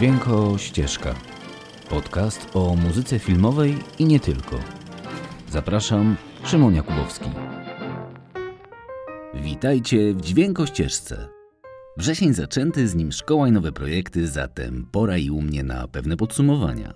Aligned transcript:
Dźwięko 0.00 0.58
Ścieżka. 0.58 1.14
Podcast 1.90 2.48
o 2.54 2.76
muzyce 2.76 3.18
filmowej 3.18 3.78
i 3.98 4.04
nie 4.04 4.20
tylko. 4.20 4.58
Zapraszam, 5.50 6.16
Szymon 6.44 6.74
Jakubowski. 6.74 7.30
Witajcie 9.34 10.14
w 10.14 10.20
Dźwięko 10.20 10.66
Ścieżce. 10.66 11.28
Wrzesień 11.96 12.34
zaczęty, 12.34 12.88
z 12.88 12.94
nim 12.94 13.12
szkoła 13.12 13.48
i 13.48 13.52
nowe 13.52 13.72
projekty, 13.72 14.28
zatem 14.28 14.86
pora 14.92 15.18
i 15.18 15.30
u 15.30 15.42
mnie 15.42 15.62
na 15.62 15.88
pewne 15.88 16.16
podsumowania. 16.16 16.94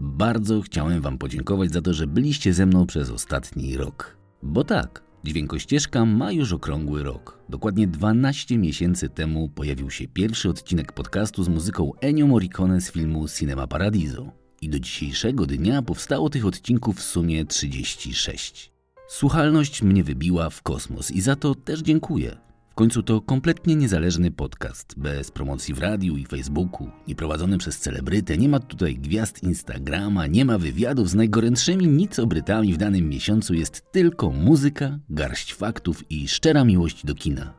Bardzo 0.00 0.60
chciałem 0.60 1.00
Wam 1.00 1.18
podziękować 1.18 1.72
za 1.72 1.82
to, 1.82 1.94
że 1.94 2.06
byliście 2.06 2.52
ze 2.52 2.66
mną 2.66 2.86
przez 2.86 3.10
ostatni 3.10 3.76
rok. 3.76 4.16
Bo 4.42 4.64
tak, 4.64 5.02
Dźwiękościeżka 5.24 6.04
ma 6.04 6.32
już 6.32 6.52
okrągły 6.52 7.02
rok. 7.02 7.38
Dokładnie 7.48 7.86
12 7.86 8.58
miesięcy 8.58 9.08
temu 9.08 9.48
pojawił 9.48 9.90
się 9.90 10.08
pierwszy 10.08 10.48
odcinek 10.48 10.92
podcastu 10.92 11.44
z 11.44 11.48
muzyką 11.48 11.92
Ennio 12.00 12.26
Morricone 12.26 12.80
z 12.80 12.90
filmu 12.90 13.28
Cinema 13.28 13.66
Paradiso. 13.66 14.32
I 14.60 14.68
do 14.68 14.78
dzisiejszego 14.78 15.46
dnia 15.46 15.82
powstało 15.82 16.30
tych 16.30 16.46
odcinków 16.46 16.96
w 16.96 17.02
sumie 17.02 17.44
36. 17.44 18.72
Słuchalność 19.08 19.82
mnie 19.82 20.04
wybiła 20.04 20.50
w 20.50 20.62
kosmos 20.62 21.10
i 21.10 21.20
za 21.20 21.36
to 21.36 21.54
też 21.54 21.80
dziękuję. 21.80 22.36
W 22.72 22.74
końcu 22.74 23.02
to 23.02 23.20
kompletnie 23.20 23.76
niezależny 23.76 24.30
podcast, 24.30 24.94
bez 24.96 25.30
promocji 25.30 25.74
w 25.74 25.78
radiu 25.78 26.16
i 26.16 26.24
Facebooku, 26.24 26.90
nieprowadzony 27.08 27.58
przez 27.58 27.78
celebrytę, 27.78 28.38
nie 28.38 28.48
ma 28.48 28.58
tutaj 28.58 28.96
gwiazd 28.96 29.42
Instagrama, 29.42 30.26
nie 30.26 30.44
ma 30.44 30.58
wywiadów 30.58 31.08
z 31.08 31.14
najgorętszymi 31.14 31.88
nic 31.88 32.18
o 32.18 32.26
Brytami 32.26 32.72
w 32.72 32.76
danym 32.76 33.08
miesiącu, 33.08 33.54
jest 33.54 33.92
tylko 33.92 34.30
muzyka, 34.30 34.98
garść 35.10 35.54
faktów 35.54 36.10
i 36.10 36.28
szczera 36.28 36.64
miłość 36.64 37.06
do 37.06 37.14
kina. 37.14 37.54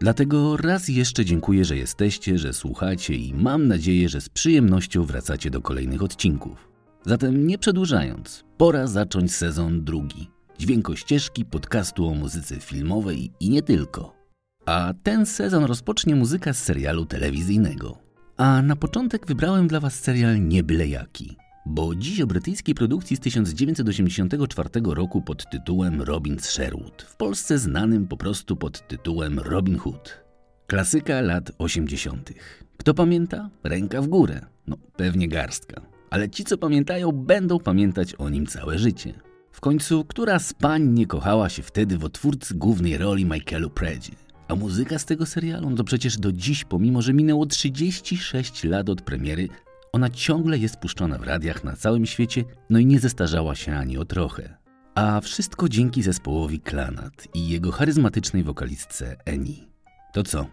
Dlatego 0.00 0.56
raz 0.56 0.88
jeszcze 0.88 1.24
dziękuję, 1.24 1.64
że 1.64 1.76
jesteście, 1.76 2.38
że 2.38 2.52
słuchacie 2.52 3.14
i 3.14 3.34
mam 3.34 3.68
nadzieję, 3.68 4.08
że 4.08 4.20
z 4.20 4.28
przyjemnością 4.28 5.04
wracacie 5.04 5.50
do 5.50 5.60
kolejnych 5.60 6.02
odcinków. 6.02 6.68
Zatem 7.06 7.46
nie 7.46 7.58
przedłużając, 7.58 8.44
pora 8.56 8.86
zacząć 8.86 9.34
sezon 9.34 9.84
drugi. 9.84 10.30
Dźwiękościeżki 10.58 11.44
podcastu 11.44 12.08
o 12.08 12.14
muzyce 12.14 12.56
filmowej 12.60 13.32
i 13.40 13.50
nie 13.50 13.62
tylko. 13.62 14.23
A 14.66 14.94
ten 15.02 15.26
sezon 15.26 15.64
rozpocznie 15.64 16.14
muzyka 16.14 16.52
z 16.52 16.62
serialu 16.62 17.06
telewizyjnego. 17.06 17.98
A 18.36 18.62
na 18.62 18.76
początek 18.76 19.26
wybrałem 19.26 19.68
dla 19.68 19.80
Was 19.80 20.00
serial 20.00 20.48
nie 20.48 20.62
byle 20.62 20.88
jaki, 20.88 21.36
bo 21.66 21.94
dziś 21.94 22.20
o 22.20 22.26
brytyjskiej 22.26 22.74
produkcji 22.74 23.16
z 23.16 23.20
1984 23.20 24.68
roku 24.84 25.22
pod 25.22 25.50
tytułem 25.50 26.02
Robin 26.02 26.40
Sherwood, 26.40 27.02
w 27.02 27.16
Polsce 27.16 27.58
znanym 27.58 28.06
po 28.06 28.16
prostu 28.16 28.56
pod 28.56 28.88
tytułem 28.88 29.38
Robin 29.38 29.78
Hood. 29.78 30.24
Klasyka 30.66 31.20
lat 31.20 31.50
80. 31.58 32.32
Kto 32.76 32.94
pamięta? 32.94 33.50
Ręka 33.64 34.02
w 34.02 34.06
górę. 34.06 34.40
No, 34.66 34.76
pewnie 34.96 35.28
garstka. 35.28 35.80
Ale 36.10 36.30
ci, 36.30 36.44
co 36.44 36.58
pamiętają, 36.58 37.12
będą 37.12 37.58
pamiętać 37.58 38.14
o 38.14 38.28
nim 38.28 38.46
całe 38.46 38.78
życie. 38.78 39.14
W 39.52 39.60
końcu, 39.60 40.04
która 40.04 40.38
z 40.38 40.52
pań 40.52 40.82
nie 40.82 41.06
kochała 41.06 41.48
się 41.48 41.62
wtedy 41.62 41.98
w 41.98 42.04
otwórcy 42.04 42.54
głównej 42.54 42.98
roli 42.98 43.24
Michaelu 43.24 43.70
Predzie? 43.70 44.12
A 44.48 44.54
muzyka 44.54 44.98
z 44.98 45.04
tego 45.04 45.26
serialu, 45.26 45.70
no 45.70 45.76
to 45.76 45.84
przecież 45.84 46.18
do 46.18 46.32
dziś, 46.32 46.64
pomimo 46.64 47.02
że 47.02 47.12
minęło 47.12 47.46
36 47.46 48.64
lat 48.64 48.88
od 48.88 49.02
premiery, 49.02 49.48
ona 49.92 50.10
ciągle 50.10 50.58
jest 50.58 50.76
puszczona 50.76 51.18
w 51.18 51.22
radiach 51.22 51.64
na 51.64 51.76
całym 51.76 52.06
świecie, 52.06 52.44
no 52.70 52.78
i 52.78 52.86
nie 52.86 53.00
zestarzała 53.00 53.54
się 53.54 53.76
ani 53.76 53.98
o 53.98 54.04
trochę. 54.04 54.56
A 54.94 55.20
wszystko 55.20 55.68
dzięki 55.68 56.02
zespołowi 56.02 56.60
Klanat 56.60 57.28
i 57.34 57.48
jego 57.48 57.72
charyzmatycznej 57.72 58.44
wokalistce 58.44 59.16
Eni. 59.24 59.68
To 60.12 60.22
co? 60.22 60.46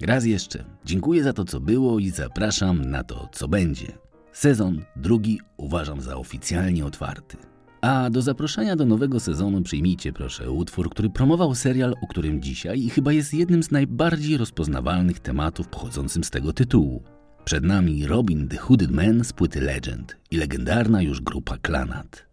Raz 0.00 0.24
jeszcze 0.24 0.64
dziękuję 0.84 1.24
za 1.24 1.32
to, 1.32 1.44
co 1.44 1.60
było 1.60 1.98
i 1.98 2.10
zapraszam 2.10 2.84
na 2.84 3.04
to, 3.04 3.28
co 3.32 3.48
będzie. 3.48 3.92
Sezon 4.32 4.84
drugi 4.96 5.40
uważam 5.56 6.00
za 6.00 6.16
oficjalnie 6.16 6.84
otwarty. 6.84 7.49
A 7.80 8.10
do 8.10 8.22
zaproszenia 8.22 8.76
do 8.76 8.86
nowego 8.86 9.20
sezonu 9.20 9.62
przyjmijcie 9.62 10.12
proszę 10.12 10.50
utwór, 10.50 10.90
który 10.90 11.10
promował 11.10 11.54
serial, 11.54 11.94
o 12.02 12.06
którym 12.06 12.42
dzisiaj 12.42 12.80
i 12.80 12.90
chyba 12.90 13.12
jest 13.12 13.34
jednym 13.34 13.62
z 13.62 13.70
najbardziej 13.70 14.36
rozpoznawalnych 14.36 15.20
tematów 15.20 15.68
pochodzącym 15.68 16.24
z 16.24 16.30
tego 16.30 16.52
tytułu. 16.52 17.02
Przed 17.44 17.64
nami 17.64 18.06
Robin 18.06 18.48
the 18.48 18.56
Hooded 18.56 18.90
Man 18.90 19.24
z 19.24 19.32
płyty 19.32 19.60
Legend 19.60 20.16
i 20.30 20.36
legendarna 20.36 21.02
już 21.02 21.20
grupa 21.20 21.58
Klanat. 21.58 22.29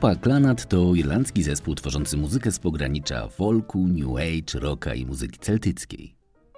Grupa 0.00 0.16
Clanat 0.16 0.68
to 0.68 0.94
irlandzki 0.94 1.42
zespół 1.42 1.74
tworzący 1.74 2.16
muzykę 2.16 2.52
z 2.52 2.58
pogranicza 2.58 3.28
folku, 3.28 3.86
new 3.88 4.08
age, 4.16 4.60
rocka 4.60 4.94
i 4.94 5.06
muzyki 5.06 5.38
celtyckiej. 5.38 6.14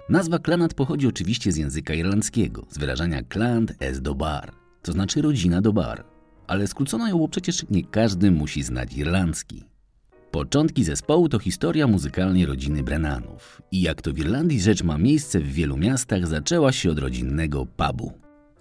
Nazwa 0.09 0.39
Clanat 0.39 0.73
pochodzi 0.73 1.07
oczywiście 1.07 1.51
z 1.51 1.57
języka 1.57 1.93
irlandzkiego, 1.93 2.65
z 2.69 2.77
wyrażania 2.77 3.21
clan 3.33 3.67
es 3.79 4.01
do 4.01 4.15
bar, 4.15 4.51
to 4.81 4.91
znaczy 4.91 5.21
rodzina 5.21 5.61
do 5.61 5.73
bar. 5.73 6.03
Ale 6.47 6.67
skrócono 6.67 7.07
ją, 7.07 7.17
bo 7.17 7.27
przecież 7.27 7.65
nie 7.69 7.83
każdy 7.83 8.31
musi 8.31 8.63
znać 8.63 8.93
irlandzki. 8.93 9.63
Początki 10.31 10.83
zespołu 10.83 11.29
to 11.29 11.39
historia 11.39 11.87
muzykalnej 11.87 12.45
rodziny 12.45 12.83
Brennanów. 12.83 13.61
I 13.71 13.81
jak 13.81 14.01
to 14.01 14.13
w 14.13 14.19
Irlandii 14.19 14.61
rzecz 14.61 14.83
ma 14.83 14.97
miejsce 14.97 15.39
w 15.39 15.53
wielu 15.53 15.77
miastach, 15.77 16.27
zaczęła 16.27 16.71
się 16.71 16.91
od 16.91 16.99
rodzinnego 16.99 17.65
pubu. 17.65 18.13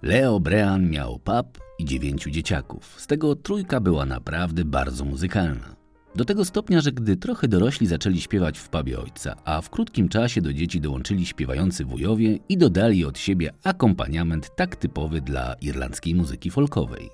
Leo 0.02 0.40
Brean 0.40 0.90
miał 0.90 1.18
pub 1.18 1.62
i 1.82 1.84
dziewięciu 1.84 2.30
dzieciaków. 2.30 3.00
Z 3.00 3.06
tego 3.06 3.36
trójka 3.36 3.80
była 3.80 4.06
naprawdę 4.06 4.64
bardzo 4.64 5.04
muzykalna. 5.04 5.76
Do 6.14 6.24
tego 6.24 6.44
stopnia, 6.44 6.80
że 6.80 6.92
gdy 6.92 7.16
trochę 7.16 7.48
dorośli 7.48 7.86
zaczęli 7.86 8.20
śpiewać 8.20 8.58
w 8.58 8.68
pubie 8.68 9.00
ojca, 9.00 9.36
a 9.44 9.60
w 9.60 9.70
krótkim 9.70 10.08
czasie 10.08 10.40
do 10.40 10.52
dzieci 10.52 10.80
dołączyli 10.80 11.26
śpiewający 11.26 11.84
wujowie 11.84 12.38
i 12.48 12.58
dodali 12.58 13.04
od 13.04 13.18
siebie 13.18 13.52
akompaniament 13.64 14.56
tak 14.56 14.76
typowy 14.76 15.20
dla 15.20 15.54
irlandzkiej 15.54 16.14
muzyki 16.14 16.50
folkowej. 16.50 17.10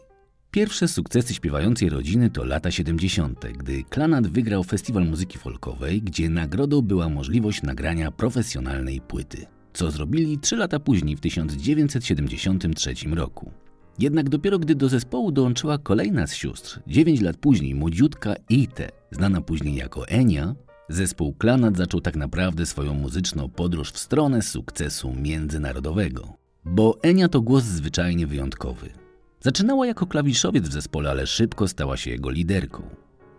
Pierwsze 0.51 0.89
sukcesy 0.89 1.35
śpiewającej 1.35 1.89
rodziny 1.89 2.31
to 2.31 2.45
lata 2.45 2.71
70., 2.71 3.47
gdy 3.59 3.85
Klanat 3.85 4.27
wygrał 4.27 4.65
Festiwal 4.65 5.07
Muzyki 5.07 5.39
Folkowej, 5.39 6.03
gdzie 6.03 6.31
nagrodą 6.31 6.83
była 6.83 7.09
możliwość 7.09 7.63
nagrania 7.63 8.11
profesjonalnej 8.11 9.01
płyty, 9.01 9.47
co 9.73 9.91
zrobili 9.91 10.39
trzy 10.39 10.57
lata 10.57 10.81
później 10.81 11.17
w 11.17 11.21
1973 11.21 12.95
roku. 13.15 13.53
Jednak 13.99 14.29
dopiero 14.29 14.59
gdy 14.59 14.75
do 14.75 14.89
zespołu 14.89 15.33
dołączyła 15.33 15.79
kolejna 15.79 16.27
z 16.27 16.35
sióstr, 16.35 16.81
9 16.87 17.21
lat 17.21 17.37
później 17.37 17.75
młodziutka 17.75 18.35
Ite, 18.49 18.89
znana 19.11 19.41
później 19.41 19.75
jako 19.75 20.09
Enia, 20.09 20.55
zespół 20.89 21.35
Klanat 21.35 21.77
zaczął 21.77 22.01
tak 22.01 22.17
naprawdę 22.17 22.67
swoją 22.67 22.95
muzyczną 22.95 23.49
podróż 23.49 23.91
w 23.91 23.99
stronę 23.99 24.43
sukcesu 24.43 25.13
międzynarodowego. 25.15 26.37
Bo 26.65 26.99
Enia 27.03 27.29
to 27.29 27.41
głos 27.41 27.65
zwyczajnie 27.65 28.27
wyjątkowy. 28.27 28.91
Zaczynała 29.41 29.87
jako 29.87 30.07
klawiszowiec 30.07 30.69
w 30.69 30.73
zespole, 30.73 31.11
ale 31.11 31.27
szybko 31.27 31.69
stała 31.69 31.97
się 31.97 32.11
jego 32.11 32.31
liderką. 32.31 32.83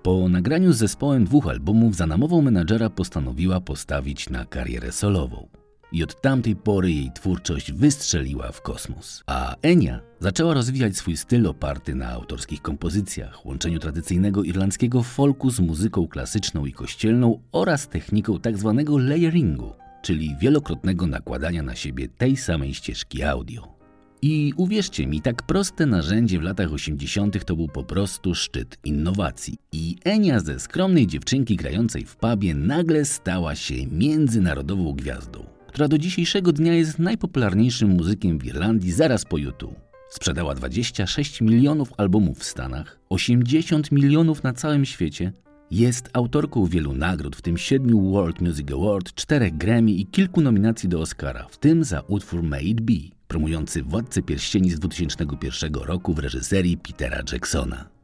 Po 0.04 0.30
nagraniu 0.30 0.74
z 0.74 0.78
zespołem 0.78 1.26
dwóch 1.26 1.48
albumów 1.48 1.96
za 1.96 2.08
namową 2.08 2.42
menadżera 2.42 2.90
postanowiła 2.90 3.62
postawić 3.62 4.30
na 4.30 4.46
karierę 4.46 4.92
solową. 4.92 5.48
I 5.92 6.04
od 6.04 6.22
tamtej 6.22 6.56
pory 6.56 6.92
jej 6.92 7.12
twórczość 7.12 7.72
wystrzeliła 7.72 8.52
w 8.52 8.62
kosmos. 8.62 9.24
A 9.28 9.56
Enia 9.62 10.00
zaczęła 10.20 10.54
rozwijać 10.54 10.98
swój 10.98 11.18
styl 11.18 11.48
oparty 11.48 11.96
na 11.96 12.10
autorskich 12.10 12.62
kompozycjach, 12.62 13.46
łączeniu 13.46 13.80
tradycyjnego 13.80 14.44
irlandzkiego 14.44 15.04
folku 15.04 15.50
z 15.50 15.60
muzyką 15.60 16.08
klasyczną 16.08 16.66
i 16.66 16.74
kościelną 16.74 17.40
oraz 17.52 17.88
techniką 17.88 18.40
tzw. 18.40 18.74
Tak 18.78 19.10
layeringu, 19.10 19.74
czyli 20.02 20.36
wielokrotnego 20.42 21.08
nakładania 21.08 21.64
na 21.64 21.76
siebie 21.76 22.08
tej 22.08 22.38
samej 22.38 22.74
ścieżki 22.74 23.24
audio. 23.24 23.80
I 24.22 24.54
uwierzcie 24.58 25.08
mi, 25.08 25.22
tak 25.22 25.44
proste 25.44 25.86
narzędzie 25.86 26.40
w 26.40 26.42
latach 26.42 26.74
80. 26.74 27.46
to 27.46 27.56
był 27.56 27.68
po 27.68 27.84
prostu 27.84 28.36
szczyt 28.36 28.78
innowacji. 28.84 29.58
I 29.72 29.96
Enia 30.04 30.40
ze 30.40 30.60
skromnej 30.60 31.08
dziewczynki 31.08 31.56
grającej 31.56 32.06
w 32.06 32.16
pubie 32.16 32.54
nagle 32.54 33.06
stała 33.06 33.56
się 33.56 33.88
międzynarodową 33.92 34.94
gwiazdą, 34.94 35.46
która 35.70 35.88
do 35.88 35.98
dzisiejszego 35.98 36.52
dnia 36.52 36.74
jest 36.74 37.00
najpopularniejszym 37.00 37.90
muzykiem 37.90 38.40
w 38.40 38.46
Irlandii 38.46 38.92
zaraz 38.92 39.26
po 39.26 39.38
YouTube. 39.38 39.76
Sprzedała 40.10 40.56
26 40.56 41.42
milionów 41.42 41.94
albumów 41.98 42.40
w 42.40 42.44
Stanach, 42.44 43.00
80 43.10 43.92
milionów 43.92 44.44
na 44.44 44.54
całym 44.54 44.86
świecie. 44.86 45.34
Jest 45.72 46.10
autorką 46.14 46.66
wielu 46.66 46.94
nagród, 46.94 47.36
w 47.36 47.42
tym 47.42 47.58
7 47.58 48.12
World 48.12 48.42
Music 48.42 48.72
Award, 48.72 49.14
4 49.14 49.52
Grammy 49.52 49.92
i 49.92 50.06
kilku 50.06 50.42
nominacji 50.42 50.90
do 50.90 51.00
Oscara, 51.02 51.48
w 51.50 51.58
tym 51.58 51.84
za 51.84 52.02
utwór 52.08 52.44
May 52.44 52.70
It 52.70 52.82
Be 52.82 53.20
promujący 53.30 53.84
Władcę 53.84 54.22
Pierścieni 54.22 54.72
z 54.72 54.80
2001 54.80 55.74
roku 55.74 56.14
w 56.14 56.20
reżyserii 56.20 56.78
Petera 56.78 57.22
Jacksona. 57.32 57.99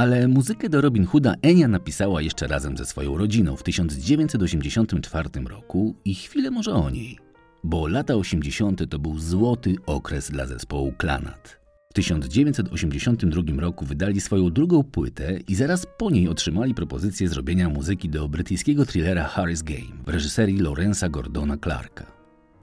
Ale 0.00 0.28
muzykę 0.28 0.68
do 0.68 0.80
Robin 0.80 1.06
Hooda 1.06 1.34
Enia 1.42 1.68
napisała 1.68 2.22
jeszcze 2.22 2.46
razem 2.46 2.76
ze 2.76 2.86
swoją 2.86 3.18
rodziną 3.18 3.56
w 3.56 3.62
1984 3.62 5.28
roku 5.48 5.94
i 6.04 6.14
chwilę 6.14 6.50
może 6.50 6.72
o 6.72 6.90
niej, 6.90 7.18
bo 7.64 7.86
lata 7.86 8.14
80. 8.14 8.90
to 8.90 8.98
był 8.98 9.18
złoty 9.18 9.76
okres 9.86 10.30
dla 10.30 10.46
zespołu 10.46 10.92
Klanat. 10.92 11.60
W 11.90 11.94
1982 11.94 13.42
roku 13.60 13.84
wydali 13.84 14.20
swoją 14.20 14.50
drugą 14.50 14.82
płytę 14.82 15.38
i 15.48 15.54
zaraz 15.54 15.86
po 15.98 16.10
niej 16.10 16.28
otrzymali 16.28 16.74
propozycję 16.74 17.28
zrobienia 17.28 17.68
muzyki 17.68 18.08
do 18.08 18.28
brytyjskiego 18.28 18.86
thrillera 18.86 19.30
Harry's 19.36 19.62
Game 19.62 20.02
w 20.04 20.08
reżyserii 20.08 20.58
Lorenza 20.58 21.08
Gordona 21.08 21.56
Clarka. 21.56 22.06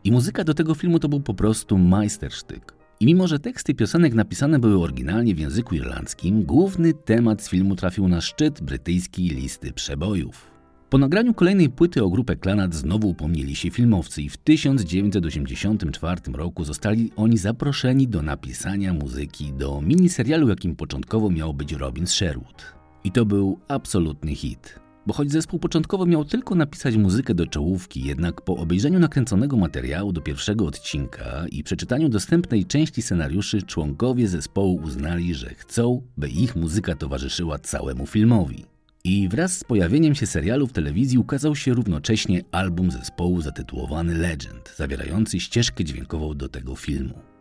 I 0.04 0.12
muzyka 0.12 0.44
do 0.44 0.54
tego 0.54 0.75
filmu 0.75 1.00
to 1.00 1.10
był 1.10 1.19
po 1.19 1.34
prostu 1.34 1.78
majstersztyk. 1.78 2.78
I 2.99 3.05
mimo, 3.05 3.27
że 3.27 3.39
teksty 3.39 3.73
piosenek 3.73 4.13
napisane 4.13 4.59
były 4.59 4.83
oryginalnie 4.83 5.35
w 5.35 5.39
języku 5.39 5.75
irlandzkim, 5.75 6.44
główny 6.44 6.94
temat 6.94 7.41
z 7.41 7.49
filmu 7.49 7.75
trafił 7.75 8.07
na 8.07 8.21
szczyt 8.21 8.61
brytyjskiej 8.61 9.29
listy 9.29 9.73
przebojów. 9.73 10.51
Po 10.89 10.97
nagraniu 10.97 11.33
kolejnej 11.33 11.69
płyty 11.69 12.03
o 12.03 12.09
grupę 12.09 12.35
Klanat 12.35 12.75
znowu 12.75 13.09
upomnieli 13.09 13.55
się 13.55 13.71
filmowcy 13.71 14.21
i 14.21 14.29
w 14.29 14.38
1984 14.38 16.21
roku 16.33 16.63
zostali 16.63 17.11
oni 17.15 17.38
zaproszeni 17.38 18.07
do 18.07 18.21
napisania 18.21 18.94
muzyki 18.94 19.53
do 19.53 19.81
miniserialu, 19.81 20.50
jakim 20.50 20.75
początkowo 20.75 21.29
miał 21.29 21.53
być 21.53 21.73
Robin 21.73 22.07
Sherwood. 22.07 22.75
I 23.03 23.11
to 23.11 23.25
był 23.25 23.59
absolutny 23.67 24.35
hit. 24.35 24.87
Bo 25.07 25.13
choć 25.13 25.31
zespół 25.31 25.59
początkowo 25.59 26.06
miał 26.06 26.25
tylko 26.25 26.56
napisać 26.56 26.98
muzykę 26.98 27.33
do 27.33 27.48
czołówki, 27.48 28.04
jednak 28.04 28.42
po 28.42 28.56
obejrzeniu 28.56 29.00
nakręconego 29.00 29.57
materiału 29.57 30.12
do 30.12 30.21
pierwszego 30.21 30.65
odcinka 30.65 31.45
i 31.51 31.63
przeczytaniu 31.63 32.09
dostępnej 32.09 32.65
części 32.65 33.01
scenariuszy, 33.01 33.62
członkowie 33.62 34.27
zespołu 34.27 34.80
uznali, 34.83 35.36
że 35.36 35.50
chcą, 35.50 36.01
by 36.18 36.30
ich 36.30 36.56
muzyka 36.56 36.95
towarzyszyła 36.95 37.59
całemu 37.59 38.07
filmowi. 38.07 38.65
I 39.04 39.30
wraz 39.30 39.57
z 39.57 39.63
pojawieniem 39.63 40.15
się 40.15 40.25
serialu 40.25 40.68
w 40.68 40.74
telewizji 40.74 41.18
ukazał 41.18 41.56
się 41.56 41.74
równocześnie 41.74 42.44
album 42.51 42.92
zespołu 42.92 43.42
zatytułowany 43.42 44.18
Legend, 44.18 44.74
zawierający 44.75 45.39
ścieżkę 45.39 45.84
dźwiękową 45.84 46.34
do 46.34 46.50
tego 46.50 46.75
filmu. 46.75 47.37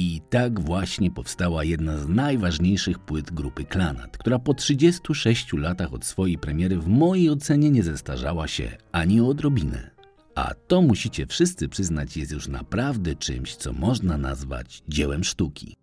I 0.00 0.20
tak 0.30 0.60
właśnie 0.60 1.10
powstała 1.10 1.64
jedna 1.64 1.98
z 1.98 2.08
najważniejszych 2.08 2.98
płyt 2.98 3.32
grupy 3.32 3.64
Klanat, 3.64 4.18
która 4.18 4.38
po 4.38 4.54
36 4.54 5.52
latach 5.52 5.92
od 5.92 6.04
swojej 6.04 6.38
premiery 6.38 6.78
w 6.78 6.88
mojej 6.88 7.30
ocenie 7.30 7.70
nie 7.70 7.82
zestarzała 7.82 8.48
się 8.48 8.76
ani 8.92 9.20
odrobinę. 9.20 9.90
A 10.34 10.54
to 10.66 10.82
musicie 10.82 11.26
wszyscy 11.26 11.68
przyznać 11.68 12.16
jest 12.16 12.32
już 12.32 12.48
naprawdę 12.48 13.14
czymś, 13.14 13.56
co 13.56 13.72
można 13.72 14.18
nazwać 14.18 14.82
dziełem 14.88 15.24
sztuki. 15.24 15.76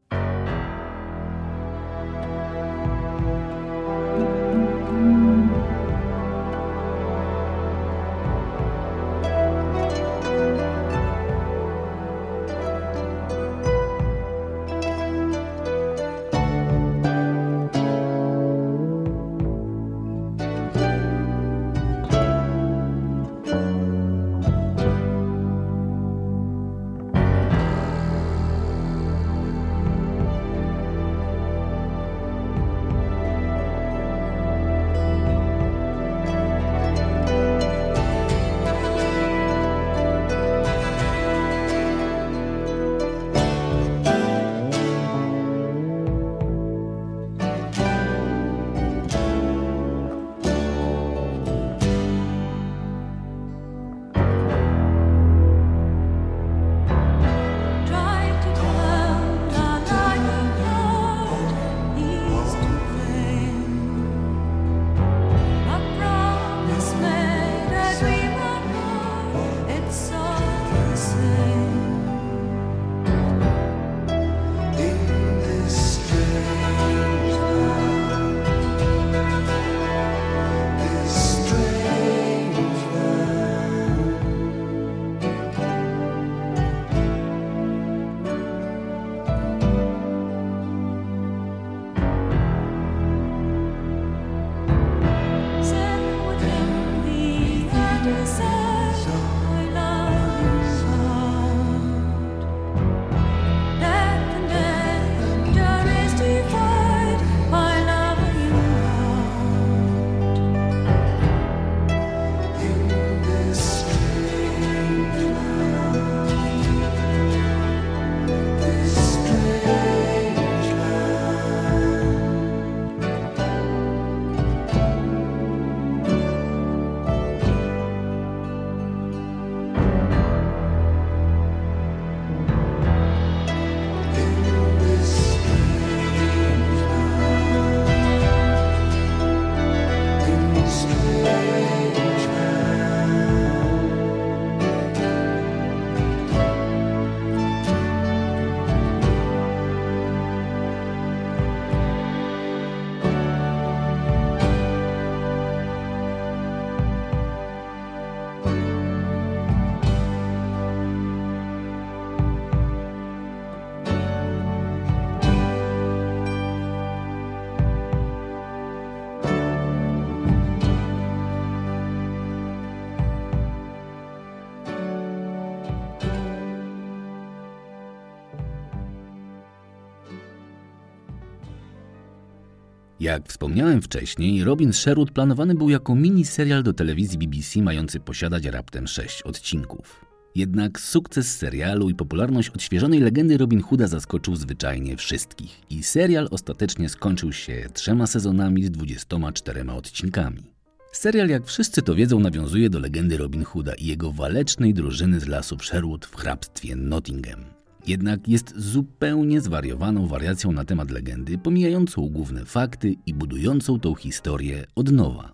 Jak 183.15 183.27
wspomniałem 183.27 183.81
wcześniej, 183.81 184.43
Robin 184.43 184.73
Sherwood 184.73 185.11
planowany 185.11 185.55
był 185.55 185.69
jako 185.69 185.95
mini 185.95 186.25
serial 186.25 186.63
do 186.63 186.73
telewizji 186.73 187.17
BBC 187.17 187.61
mający 187.61 187.99
posiadać 187.99 188.45
raptem 188.45 188.87
6 188.87 189.21
odcinków. 189.21 190.05
Jednak 190.35 190.79
sukces 190.79 191.37
serialu 191.37 191.89
i 191.89 191.95
popularność 191.95 192.49
odświeżonej 192.49 192.99
legendy 192.99 193.37
Robin 193.37 193.61
Hooda 193.61 193.87
zaskoczył 193.87 194.35
zwyczajnie 194.35 194.97
wszystkich 194.97 195.61
i 195.69 195.83
serial 195.83 196.27
ostatecznie 196.31 196.89
skończył 196.89 197.33
się 197.33 197.69
trzema 197.73 198.07
sezonami 198.07 198.63
z 198.63 198.71
24 198.71 199.71
odcinkami. 199.71 200.43
Serial, 200.91 201.29
jak 201.29 201.45
wszyscy 201.45 201.81
to 201.81 201.95
wiedzą, 201.95 202.19
nawiązuje 202.19 202.69
do 202.69 202.79
legendy 202.79 203.17
Robin 203.17 203.43
Hooda 203.43 203.73
i 203.73 203.85
jego 203.85 204.11
walecznej 204.11 204.73
drużyny 204.73 205.19
z 205.19 205.27
lasów 205.27 205.65
Sherwood 205.65 206.05
w 206.05 206.15
hrabstwie 206.15 206.75
Nottingham. 206.75 207.54
Jednak 207.87 208.27
jest 208.27 208.53
zupełnie 208.57 209.41
zwariowaną 209.41 210.07
wariacją 210.07 210.51
na 210.51 210.65
temat 210.65 210.91
legendy, 210.91 211.37
pomijającą 211.37 212.09
główne 212.09 212.45
fakty 212.45 212.95
i 213.05 213.13
budującą 213.13 213.79
tą 213.79 213.95
historię 213.95 214.65
od 214.75 214.91
nowa. 214.91 215.31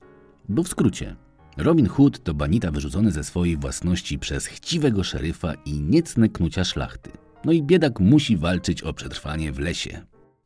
Bo 0.49 0.63
w 0.63 0.67
skrócie, 0.67 1.15
Robin 1.57 1.87
Hood 1.87 2.23
to 2.23 2.33
banita 2.33 2.71
wyrzucony 2.71 3.11
ze 3.11 3.23
swojej 3.23 3.57
własności 3.57 4.19
przez 4.19 4.45
chciwego 4.45 5.03
szeryfa 5.03 5.53
i 5.65 5.81
niecne 5.81 6.29
knucia 6.29 6.63
szlachty. 6.63 7.11
No 7.45 7.51
i 7.51 7.63
biedak 7.63 7.99
musi 7.99 8.37
walczyć 8.37 8.83
o 8.83 8.93
przetrwanie 8.93 9.51
w 9.51 9.59
lesie. 9.59 10.01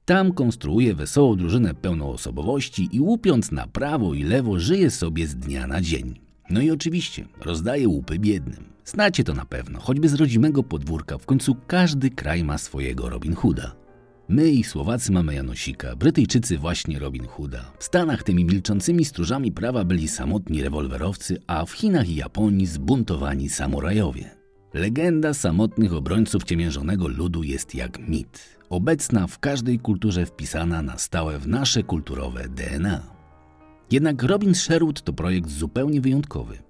Tam 0.06 0.32
konstruuje 0.32 0.96
wesołą 0.96 1.36
drużynę 1.36 1.74
pełną 1.74 2.10
osobowości 2.10 2.90
i 2.92 3.00
łupiąc 3.00 3.52
na 3.52 3.68
prawo 3.68 4.14
i 4.14 4.24
lewo 4.24 4.60
żyje 4.60 4.92
sobie 4.92 5.28
z 5.28 5.36
dnia 5.36 5.68
na 5.68 5.82
dzień. 5.82 6.20
No 6.50 6.62
i 6.62 6.72
oczywiście 6.72 7.28
rozdaje 7.42 7.88
łupy 7.88 8.20
biednym. 8.20 8.75
Znacie 8.86 9.24
to 9.24 9.34
na 9.34 9.46
pewno, 9.46 9.80
choćby 9.80 10.10
z 10.10 10.14
rodzimego 10.14 10.64
podwórka, 10.64 11.18
w 11.18 11.26
końcu 11.26 11.56
każdy 11.68 12.10
kraj 12.10 12.44
ma 12.44 12.58
swojego 12.58 13.10
Robin 13.10 13.36
Hooda. 13.36 13.76
My 14.30 14.50
i 14.50 14.64
Słowacy 14.64 15.12
mamy 15.12 15.34
Janosika, 15.34 15.96
Brytyjczycy 15.96 16.58
właśnie 16.58 17.00
Robin 17.00 17.26
Hooda. 17.28 17.72
W 17.80 17.84
Stanach 17.84 18.24
tymi 18.24 18.46
milczącymi 18.46 19.06
stróżami 19.06 19.52
prawa 19.52 19.84
byli 19.84 20.08
samotni 20.08 20.64
rewolwerowcy, 20.64 21.38
a 21.48 21.66
w 21.66 21.72
Chinach 21.72 22.10
i 22.10 22.16
Japonii 22.16 22.66
zbuntowani 22.66 23.50
samurajowie. 23.50 24.30
Legenda 24.74 25.34
samotnych 25.34 25.94
obrońców 25.94 26.44
ciemiężonego 26.44 27.08
ludu 27.08 27.44
jest 27.44 27.76
jak 27.76 28.08
mit, 28.08 28.60
obecna 28.70 29.28
w 29.28 29.40
każdej 29.40 29.80
kulturze 29.80 30.26
wpisana 30.26 30.82
na 30.82 30.98
stałe 30.98 31.40
w 31.40 31.48
nasze 31.48 31.84
kulturowe 31.84 32.50
DNA. 32.50 33.02
Jednak 33.92 34.24
Robin 34.24 34.56
Sherwood 34.56 35.02
to 35.02 35.14
projekt 35.14 35.50
zupełnie 35.50 36.02
wyjątkowy. 36.02 36.65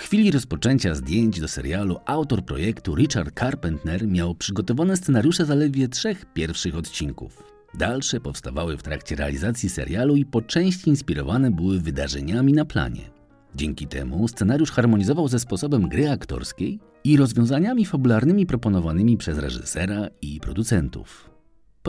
W 0.00 0.02
chwili 0.02 0.30
rozpoczęcia 0.30 0.94
zdjęć 0.94 1.40
do 1.40 1.48
serialu 1.48 1.96
autor 2.06 2.44
projektu 2.44 2.94
Richard 2.94 3.38
Carpenter 3.38 4.06
miał 4.06 4.34
przygotowane 4.34 4.96
scenariusze 4.96 5.46
zaledwie 5.46 5.88
trzech 5.88 6.32
pierwszych 6.32 6.76
odcinków. 6.76 7.42
Dalsze 7.78 8.20
powstawały 8.20 8.76
w 8.76 8.82
trakcie 8.82 9.16
realizacji 9.16 9.68
serialu 9.68 10.16
i 10.16 10.24
po 10.24 10.42
części 10.42 10.90
inspirowane 10.90 11.50
były 11.50 11.80
wydarzeniami 11.80 12.52
na 12.52 12.64
planie. 12.64 13.10
Dzięki 13.54 13.86
temu 13.86 14.28
scenariusz 14.28 14.70
harmonizował 14.70 15.28
ze 15.28 15.38
sposobem 15.38 15.88
gry 15.88 16.10
aktorskiej 16.10 16.80
i 17.04 17.16
rozwiązaniami 17.16 17.86
fabularnymi 17.86 18.46
proponowanymi 18.46 19.16
przez 19.16 19.38
reżysera 19.38 20.08
i 20.22 20.40
producentów. 20.40 21.29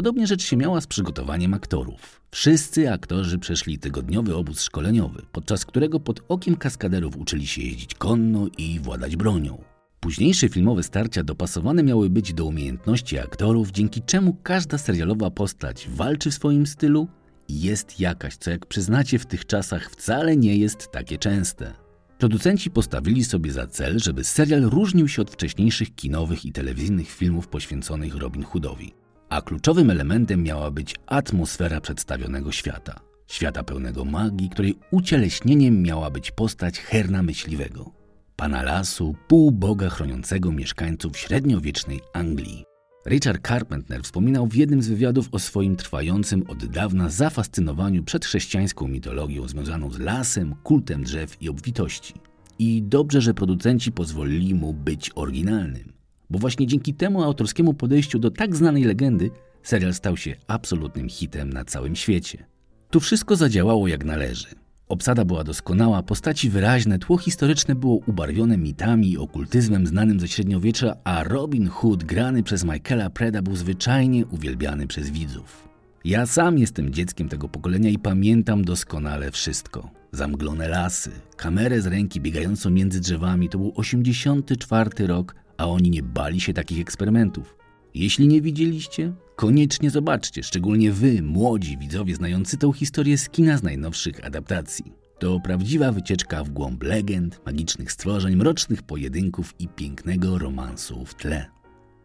Podobnie 0.02 0.28
rzecz 0.28 0.44
się 0.44 0.58
miała 0.58 0.82
z 0.82 0.88
przygotowaniem 0.88 1.54
aktorów. 1.54 2.22
Wszyscy 2.32 2.92
aktorzy 2.92 3.40
przeszli 3.40 3.80
tygodniowy 3.80 4.36
obóz 4.36 4.62
szkoleniowy, 4.62 5.22
podczas 5.32 5.66
którego 5.66 6.00
pod 6.00 6.22
okiem 6.28 6.56
kaskaderów 6.56 7.18
uczyli 7.18 7.48
się 7.48 7.62
jeździć 7.62 7.94
konno 7.94 8.48
i 8.58 8.80
władać 8.80 9.16
bronią. 9.16 9.64
Późniejsze 10.00 10.50
filmowe 10.50 10.84
starcia 10.84 11.24
dopasowane 11.24 11.84
miały 11.84 12.10
być 12.10 12.34
do 12.34 12.46
umiejętności 12.46 13.20
aktorów, 13.20 13.72
dzięki 13.72 14.02
czemu 14.02 14.38
każda 14.44 14.78
serialowa 14.78 15.32
postać 15.32 15.88
walczy 15.90 16.32
w 16.32 16.34
swoim 16.34 16.68
stylu 16.68 17.08
i 17.48 17.62
jest 17.62 18.00
jakaś, 18.00 18.38
co 18.38 18.52
jak 18.52 18.66
przyznacie 18.66 19.20
w 19.20 19.26
tych 19.26 19.46
czasach 19.46 19.92
wcale 19.92 20.38
nie 20.38 20.58
jest 20.58 20.92
takie 20.92 21.18
częste. 21.18 21.74
Producenci 22.18 22.72
postawili 22.72 23.24
sobie 23.24 23.52
za 23.52 23.68
cel, 23.68 24.00
żeby 24.00 24.24
serial 24.24 24.62
różnił 24.62 25.08
się 25.08 25.22
od 25.22 25.32
wcześniejszych 25.32 25.96
kinowych 25.96 26.46
i 26.46 26.52
telewizyjnych 26.52 27.10
filmów 27.10 27.48
poświęconych 27.48 28.16
Robin 28.16 28.44
Hoodowi 28.44 29.01
a 29.32 29.42
kluczowym 29.42 29.90
elementem 29.90 30.44
miała 30.44 30.72
być 30.72 30.96
atmosfera 31.08 31.82
przedstawionego 31.82 32.52
świata. 32.52 33.00
Świata 33.28 33.64
pełnego 33.64 34.06
magii, 34.06 34.50
której 34.50 34.76
ucieleśnieniem 34.92 35.82
miała 35.82 36.10
być 36.10 36.32
postać 36.32 36.80
herna 36.80 37.24
myśliwego. 37.24 37.92
Pana 38.36 38.64
lasu, 38.64 39.16
półboga 39.28 39.90
chroniącego 39.90 40.52
mieszkańców 40.52 41.18
średniowiecznej 41.18 42.02
Anglii. 42.14 42.64
Richard 43.08 43.48
Carpenter 43.48 44.04
wspominał 44.04 44.48
w 44.48 44.56
jednym 44.56 44.82
z 44.82 44.88
wywiadów 44.88 45.30
o 45.32 45.40
swoim 45.40 45.76
trwającym 45.76 46.44
od 46.48 46.66
dawna 46.66 47.10
zafascynowaniu 47.10 48.04
przedchrześcijańską 48.04 48.88
mitologią 48.88 49.48
związaną 49.48 49.92
z 49.92 50.00
lasem, 50.00 50.56
kultem 50.64 51.04
drzew 51.04 51.42
i 51.42 51.50
obfitości. 51.50 52.14
I 52.60 52.84
dobrze, 52.84 53.22
że 53.22 53.34
producenci 53.34 53.92
pozwolili 53.92 54.54
mu 54.54 54.74
być 54.74 55.12
oryginalnym 55.16 56.01
bo 56.32 56.40
właśnie 56.40 56.68
dzięki 56.68 56.94
temu 56.94 57.24
autorskiemu 57.24 57.74
podejściu 57.74 58.20
do 58.20 58.32
tak 58.32 58.56
znanej 58.56 58.84
legendy 58.84 59.30
serial 59.64 59.94
stał 59.94 60.18
się 60.18 60.36
absolutnym 60.48 61.10
hitem 61.10 61.54
na 61.54 61.66
całym 61.66 61.96
świecie. 61.96 62.46
Tu 62.90 63.00
wszystko 63.00 63.36
zadziałało 63.36 63.88
jak 63.88 64.06
należy. 64.06 64.48
Obsada 64.88 65.26
była 65.26 65.44
doskonała, 65.44 66.04
postaci 66.04 66.50
wyraźne, 66.50 67.00
tło 67.00 67.18
historyczne 67.18 67.76
było 67.76 68.00
ubarwione 68.08 68.58
mitami 68.58 69.12
i 69.12 69.18
okultyzmem 69.18 69.88
znanym 69.88 70.20
ze 70.20 70.28
średniowiecza, 70.28 70.96
a 71.04 71.24
Robin 71.24 71.68
Hood 71.68 72.04
grany 72.04 72.44
przez 72.44 72.64
Michaela 72.64 73.10
Preda 73.10 73.42
był 73.42 73.56
zwyczajnie 73.56 74.26
uwielbiany 74.26 74.88
przez 74.88 75.10
widzów. 75.10 75.68
Ja 76.06 76.26
sam 76.26 76.58
jestem 76.58 76.94
dzieckiem 76.94 77.30
tego 77.30 77.50
pokolenia 77.50 77.90
i 77.90 78.00
pamiętam 78.00 78.66
doskonale 78.66 79.32
wszystko. 79.32 79.90
Zamglone 80.12 80.68
lasy, 80.68 81.12
kamerę 81.38 81.82
z 81.82 81.88
ręki 81.88 82.22
biegającą 82.22 82.70
między 82.70 83.00
drzewami, 83.00 83.50
to 83.50 83.58
był 83.58 83.74
84 83.76 85.08
rok, 85.08 85.36
a 85.62 85.66
oni 85.66 85.90
nie 85.90 86.04
bali 86.04 86.42
się 86.42 86.54
takich 86.54 86.80
eksperymentów. 86.80 87.56
Jeśli 87.94 88.28
nie 88.28 88.42
widzieliście, 88.42 89.14
koniecznie 89.36 89.90
zobaczcie, 89.90 90.44
szczególnie 90.44 90.92
wy, 90.92 91.22
młodzi 91.22 91.78
widzowie 91.78 92.16
znający 92.16 92.58
tę 92.58 92.74
historię 92.74 93.18
z 93.18 93.30
kina 93.30 93.58
z 93.58 93.64
najnowszych 93.64 94.26
adaptacji. 94.26 94.94
To 95.20 95.40
prawdziwa 95.40 95.92
wycieczka 95.92 96.44
w 96.44 96.50
głąb 96.50 96.84
legend, 96.84 97.42
magicznych 97.46 97.92
stworzeń, 97.92 98.36
mrocznych 98.36 98.84
pojedynków 98.84 99.54
i 99.60 99.68
pięknego 99.68 100.38
romansu 100.38 101.06
w 101.06 101.16
tle. 101.16 101.46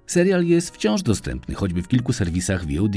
Serial 0.06 0.44
jest 0.44 0.74
wciąż 0.74 1.02
dostępny, 1.02 1.54
choćby 1.54 1.82
w 1.82 1.88
kilku 1.88 2.12
serwisach 2.12 2.66
VOD. 2.66 2.96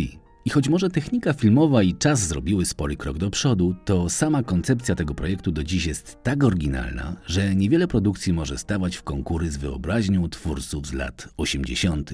I 0.50 0.52
choć 0.52 0.70
może 0.70 0.90
technika 0.90 1.34
filmowa 1.34 1.84
i 1.84 1.94
czas 1.94 2.28
zrobiły 2.28 2.66
spory 2.66 2.96
krok 2.96 3.18
do 3.18 3.30
przodu, 3.30 3.76
to 3.86 4.10
sama 4.10 4.44
koncepcja 4.44 4.96
tego 4.96 5.16
projektu 5.16 5.52
do 5.52 5.64
dziś 5.64 5.86
jest 5.86 6.18
tak 6.24 6.44
oryginalna, 6.44 7.16
że 7.26 7.56
niewiele 7.56 7.88
produkcji 7.88 8.34
może 8.34 8.58
stawać 8.58 8.96
w 8.96 9.04
konkury 9.04 9.52
z 9.52 9.58
wyobraźnią 9.58 10.30
twórców 10.30 10.88
z 10.88 10.94
lat 10.94 11.30
80. 11.38 12.14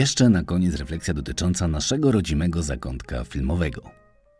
Jeszcze 0.00 0.28
na 0.28 0.44
koniec 0.44 0.74
refleksja 0.74 1.14
dotycząca 1.14 1.68
naszego 1.68 2.12
rodzimego 2.12 2.62
zakątka 2.62 3.24
filmowego. 3.24 3.90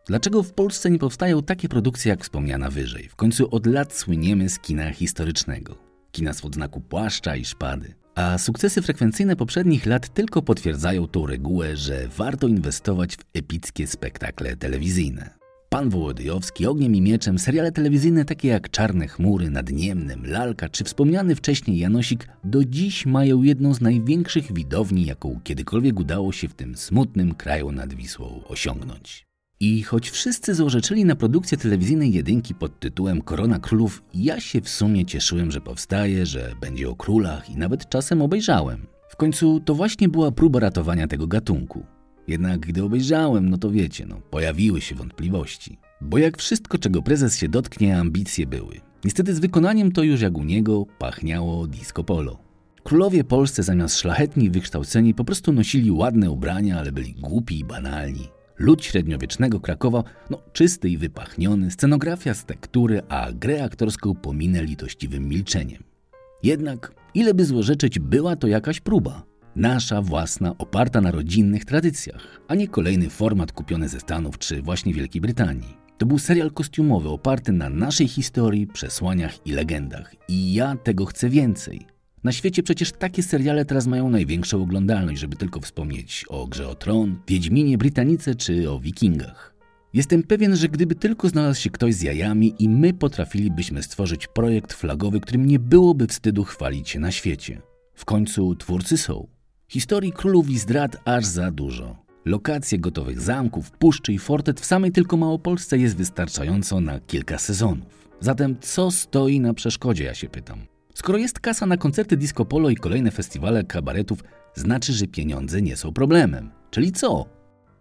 Dlaczego 0.07 0.43
w 0.43 0.53
Polsce 0.53 0.91
nie 0.91 0.99
powstają 0.99 1.43
takie 1.43 1.69
produkcje 1.69 2.09
jak 2.09 2.23
wspomniana 2.23 2.69
wyżej? 2.69 3.09
W 3.09 3.15
końcu 3.15 3.55
od 3.55 3.65
lat 3.65 3.93
słyniemy 3.93 4.49
z 4.49 4.59
kina 4.59 4.93
historycznego. 4.93 5.77
Kina 6.11 6.33
spod 6.33 6.55
znaku 6.55 6.81
płaszcza 6.81 7.35
i 7.35 7.45
szpady. 7.45 7.93
A 8.15 8.37
sukcesy 8.37 8.81
frekwencyjne 8.81 9.35
poprzednich 9.35 9.85
lat 9.85 10.13
tylko 10.13 10.41
potwierdzają 10.41 11.07
tą 11.07 11.25
regułę, 11.25 11.77
że 11.77 12.07
warto 12.17 12.47
inwestować 12.47 13.15
w 13.15 13.23
epickie 13.33 13.87
spektakle 13.87 14.55
telewizyjne. 14.55 15.40
Pan 15.73 15.89
Wołodyjowski, 15.89 16.65
Ogniem 16.67 16.95
i 16.95 17.01
Mieczem, 17.01 17.39
seriale 17.39 17.71
telewizyjne 17.71 18.25
takie 18.25 18.47
jak 18.47 18.69
Czarne 18.69 19.07
Chmury, 19.07 19.49
Nad 19.49 19.71
Niemnem, 19.71 20.25
Lalka 20.25 20.69
czy 20.69 20.83
wspomniany 20.83 21.35
wcześniej 21.35 21.77
Janosik 21.77 22.27
do 22.43 22.65
dziś 22.65 23.05
mają 23.05 23.43
jedną 23.43 23.73
z 23.73 23.81
największych 23.81 24.53
widowni, 24.53 25.05
jaką 25.05 25.39
kiedykolwiek 25.43 25.99
udało 25.99 26.31
się 26.31 26.47
w 26.47 26.53
tym 26.53 26.77
smutnym 26.77 27.35
kraju 27.35 27.71
nad 27.71 27.93
Wisłą 27.93 28.41
osiągnąć. 28.47 29.25
I 29.59 29.83
choć 29.83 30.09
wszyscy 30.09 30.55
złorzeczyli 30.55 31.05
na 31.05 31.15
produkcję 31.15 31.57
telewizyjnej 31.57 32.13
jedynki 32.13 32.55
pod 32.55 32.79
tytułem 32.79 33.21
Korona 33.21 33.59
Królów, 33.59 34.03
ja 34.13 34.39
się 34.39 34.61
w 34.61 34.69
sumie 34.69 35.05
cieszyłem, 35.05 35.51
że 35.51 35.61
powstaje, 35.61 36.25
że 36.25 36.55
będzie 36.61 36.89
o 36.89 36.95
królach 36.95 37.49
i 37.49 37.57
nawet 37.57 37.89
czasem 37.89 38.21
obejrzałem. 38.21 38.87
W 39.09 39.15
końcu 39.15 39.59
to 39.59 39.75
właśnie 39.75 40.09
była 40.09 40.31
próba 40.31 40.59
ratowania 40.59 41.07
tego 41.07 41.27
gatunku. 41.27 41.85
Jednak 42.31 42.59
gdy 42.59 42.83
obejrzałem, 42.83 43.49
no 43.49 43.57
to 43.57 43.71
wiecie, 43.71 44.05
no, 44.05 44.21
pojawiły 44.29 44.81
się 44.81 44.95
wątpliwości. 44.95 45.77
Bo 46.01 46.17
jak 46.17 46.37
wszystko, 46.37 46.77
czego 46.77 47.01
prezes 47.01 47.37
się 47.37 47.49
dotknie, 47.49 47.97
ambicje 47.97 48.47
były. 48.47 48.81
Niestety 49.05 49.35
z 49.35 49.39
wykonaniem 49.39 49.91
to 49.91 50.03
już 50.03 50.21
jak 50.21 50.37
u 50.37 50.43
niego 50.43 50.85
pachniało 50.99 51.67
disco 51.67 52.03
polo. 52.03 52.39
Królowie 52.83 53.23
polscy 53.23 53.63
zamiast 53.63 53.99
szlachetni 53.99 54.49
wykształceni 54.49 55.13
po 55.13 55.23
prostu 55.23 55.51
nosili 55.51 55.91
ładne 55.91 56.31
ubrania, 56.31 56.79
ale 56.79 56.91
byli 56.91 57.13
głupi 57.13 57.59
i 57.59 57.65
banalni. 57.65 58.27
Lud 58.57 58.83
średniowiecznego 58.83 59.59
Krakowa, 59.59 60.03
no 60.29 60.41
czysty 60.53 60.89
i 60.89 60.97
wypachniony, 60.97 61.71
scenografia 61.71 62.33
z 62.33 62.45
tektury, 62.45 63.01
a 63.09 63.31
grę 63.31 63.63
aktorską 63.63 64.15
pominę 64.15 64.63
litościwym 64.63 65.27
milczeniem. 65.29 65.83
Jednak, 66.43 66.93
ile 67.13 67.33
by 67.33 67.45
złorzeczyć, 67.45 67.99
była 67.99 68.35
to 68.35 68.47
jakaś 68.47 68.79
próba. 68.79 69.30
Nasza 69.55 70.01
własna, 70.01 70.57
oparta 70.57 71.01
na 71.01 71.11
rodzinnych 71.11 71.65
tradycjach, 71.65 72.41
a 72.47 72.55
nie 72.55 72.67
kolejny 72.67 73.09
format 73.09 73.51
kupiony 73.51 73.89
ze 73.89 73.99
Stanów 73.99 74.37
czy 74.37 74.61
właśnie 74.61 74.93
Wielkiej 74.93 75.21
Brytanii. 75.21 75.77
To 75.97 76.05
był 76.05 76.19
serial 76.19 76.51
kostiumowy 76.51 77.09
oparty 77.09 77.51
na 77.51 77.69
naszej 77.69 78.07
historii, 78.07 78.67
przesłaniach 78.67 79.47
i 79.47 79.51
legendach. 79.51 80.15
I 80.27 80.53
ja 80.53 80.75
tego 80.75 81.05
chcę 81.05 81.29
więcej. 81.29 81.85
Na 82.23 82.31
świecie 82.31 82.63
przecież 82.63 82.91
takie 82.91 83.23
seriale 83.23 83.65
teraz 83.65 83.87
mają 83.87 84.09
największą 84.09 84.63
oglądalność, 84.63 85.21
żeby 85.21 85.35
tylko 85.35 85.59
wspomnieć 85.59 86.25
o 86.29 86.47
Grze 86.47 86.67
o 86.67 86.75
Tron, 86.75 87.19
Wiedźminie 87.27 87.77
Brytanice 87.77 88.35
czy 88.35 88.71
o 88.71 88.79
Wikingach. 88.79 89.53
Jestem 89.93 90.23
pewien, 90.23 90.55
że 90.55 90.69
gdyby 90.69 90.95
tylko 90.95 91.29
znalazł 91.29 91.61
się 91.61 91.69
ktoś 91.69 91.95
z 91.95 92.01
jajami 92.01 92.55
i 92.59 92.69
my 92.69 92.93
potrafilibyśmy 92.93 93.83
stworzyć 93.83 94.27
projekt 94.27 94.73
flagowy, 94.73 95.19
którym 95.19 95.45
nie 95.45 95.59
byłoby 95.59 96.07
wstydu 96.07 96.43
chwalić 96.43 96.89
się 96.89 96.99
na 96.99 97.11
świecie. 97.11 97.61
W 97.93 98.05
końcu 98.05 98.55
twórcy 98.55 98.97
są. 98.97 99.40
Historii 99.71 100.11
królów 100.11 100.49
i 100.49 100.59
zdrad 100.59 100.97
aż 101.05 101.25
za 101.25 101.51
dużo. 101.51 101.95
Lokacje 102.25 102.79
gotowych 102.79 103.21
zamków, 103.21 103.71
puszczy 103.71 104.13
i 104.13 104.19
fortet 104.19 104.61
w 104.61 104.65
samej 104.65 104.91
tylko 104.91 105.17
Małopolsce 105.17 105.77
jest 105.77 105.97
wystarczająco 105.97 106.81
na 106.81 106.99
kilka 106.99 107.37
sezonów. 107.37 108.09
Zatem 108.19 108.55
co 108.61 108.91
stoi 108.91 109.39
na 109.39 109.53
przeszkodzie, 109.53 110.03
ja 110.03 110.13
się 110.13 110.29
pytam. 110.29 110.59
Skoro 110.93 111.17
jest 111.17 111.39
kasa 111.39 111.65
na 111.65 111.77
koncerty 111.77 112.17
disco 112.17 112.45
polo 112.45 112.69
i 112.69 112.75
kolejne 112.75 113.11
festiwale 113.11 113.63
kabaretów, 113.63 114.23
znaczy, 114.55 114.93
że 114.93 115.07
pieniądze 115.07 115.61
nie 115.61 115.75
są 115.75 115.93
problemem. 115.93 116.51
Czyli 116.71 116.91
co? 116.91 117.25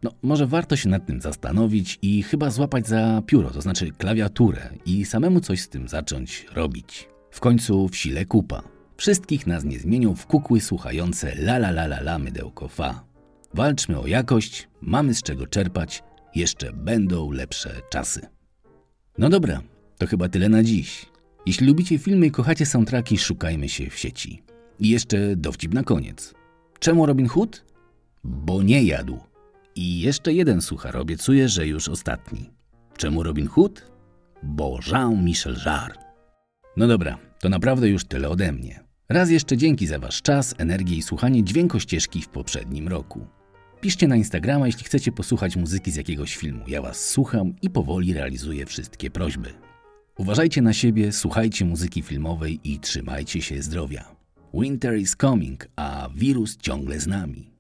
No, 0.03 0.11
może 0.23 0.47
warto 0.47 0.77
się 0.77 0.89
nad 0.89 1.07
tym 1.07 1.21
zastanowić 1.21 1.99
i 2.03 2.23
chyba 2.23 2.51
złapać 2.51 2.89
za 2.89 3.23
pióro, 3.27 3.51
to 3.51 3.61
znaczy 3.61 3.91
klawiaturę 3.99 4.71
i 4.87 5.05
samemu 5.05 5.41
coś 5.41 5.61
z 5.61 5.69
tym 5.69 5.89
zacząć 5.89 6.47
robić. 6.55 7.09
W 7.31 7.41
końcu 7.41 7.89
w 7.89 7.97
sile 7.97 8.25
kupa. 8.25 8.80
Wszystkich 9.01 9.47
nas 9.47 9.65
nie 9.65 9.79
zmienią 9.79 10.15
w 10.15 10.27
kukły 10.27 10.61
słuchające 10.61 11.33
la 11.33 11.57
la 11.57 11.69
la 11.69 11.85
la 11.85 12.01
la 12.01 12.19
mydełko 12.19 12.69
fa. 12.69 13.05
Walczmy 13.55 13.99
o 13.99 14.07
jakość, 14.07 14.69
mamy 14.81 15.15
z 15.15 15.23
czego 15.23 15.47
czerpać, 15.47 16.03
jeszcze 16.35 16.73
będą 16.73 17.31
lepsze 17.31 17.81
czasy. 17.91 18.21
No 19.19 19.29
dobra, 19.29 19.63
to 19.99 20.07
chyba 20.07 20.29
tyle 20.29 20.49
na 20.49 20.63
dziś. 20.63 21.07
Jeśli 21.47 21.67
lubicie 21.67 21.99
filmy 21.99 22.27
i 22.27 22.31
kochacie 22.31 22.67
soundtracki, 22.67 23.19
szukajmy 23.19 23.69
się 23.69 23.91
w 23.91 23.99
sieci. 23.99 24.43
I 24.79 24.89
jeszcze 24.89 25.37
dowcip 25.37 25.75
na 25.75 25.83
koniec. 25.83 26.35
Czemu 26.79 27.07
Robin 27.07 27.29
Hood? 27.29 27.65
Bo 28.25 28.63
nie 28.63 28.83
jadł. 28.83 29.21
I 29.75 30.01
jeszcze 30.01 30.33
jeden 30.33 30.63
suchar 30.63 30.97
obiecuje, 30.97 31.49
że 31.49 31.67
już 31.67 31.89
ostatni. 31.89 32.51
Czemu 32.97 33.23
Robin 33.23 33.47
Hood? 33.47 33.91
Bo 34.43 34.79
Jean-Michel 34.93 35.57
Jarre. 35.67 35.95
No 36.77 36.87
dobra, 36.87 37.19
to 37.41 37.49
naprawdę 37.49 37.89
już 37.89 38.05
tyle 38.05 38.29
ode 38.29 38.53
mnie. 38.53 38.90
Raz 39.11 39.31
jeszcze 39.31 39.57
dzięki 39.57 39.87
za 39.87 39.99
Wasz 39.99 40.23
czas, 40.23 40.55
energię 40.59 40.97
i 40.97 41.03
słuchanie 41.03 41.45
dźwiękościeżki 41.45 42.23
w 42.23 42.29
poprzednim 42.29 42.89
roku. 42.89 43.27
Piszcie 43.81 44.09
na 44.09 44.17
Instagrama, 44.17 44.67
jeśli 44.67 44.85
chcecie 44.85 45.13
posłuchać 45.13 45.57
muzyki 45.57 45.91
z 45.91 45.97
jakiegoś 45.97 46.37
filmu. 46.37 46.65
Ja 46.69 46.83
Was 46.83 47.09
słucham 47.09 47.55
i 47.63 47.71
powoli 47.71 48.13
realizuję 48.13 48.67
wszystkie 48.67 49.11
prośby. 49.11 49.53
Uważajcie 50.19 50.63
na 50.63 50.73
siebie, 50.73 51.13
słuchajcie 51.13 51.65
muzyki 51.65 52.03
filmowej 52.03 52.61
i 52.65 52.81
trzymajcie 52.81 53.43
się 53.43 53.63
zdrowia. 53.63 54.17
Winter 54.55 54.99
is 54.99 55.17
coming, 55.21 55.69
a 55.77 56.09
wirus 56.15 56.57
ciągle 56.57 57.01
z 57.01 57.07
nami. 57.07 57.51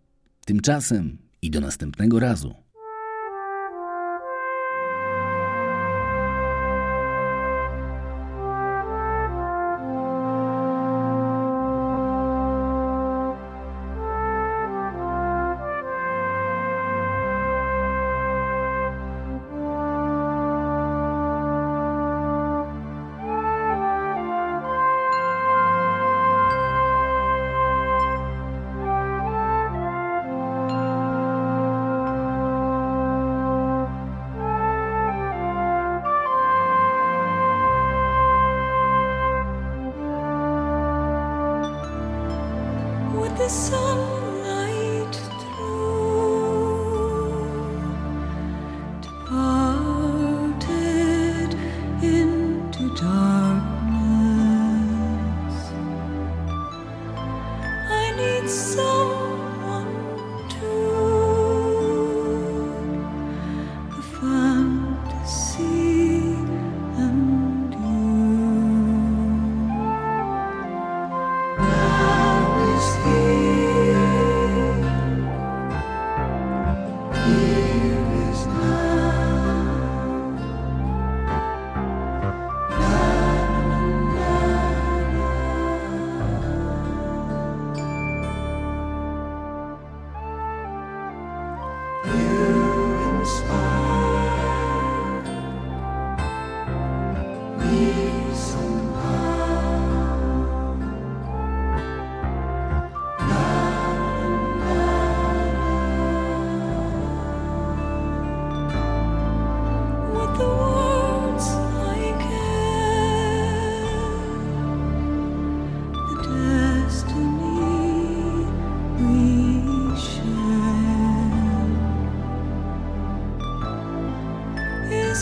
Tymczasem 0.44 1.18
i 1.42 1.50
do 1.50 1.60
następnego 1.60 2.20
razu. 2.20 2.54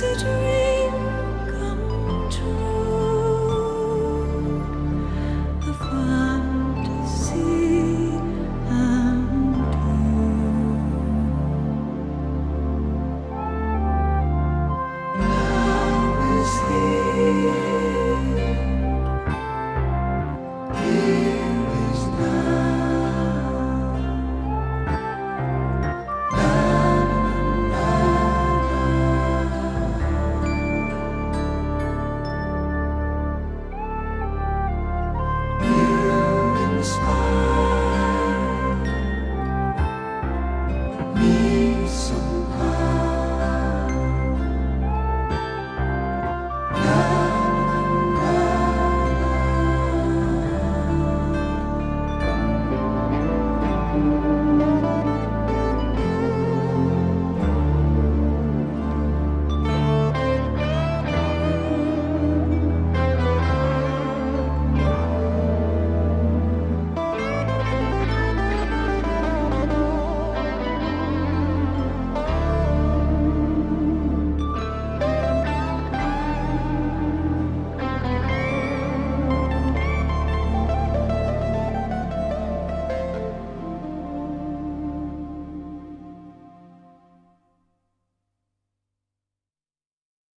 to. 0.00 0.47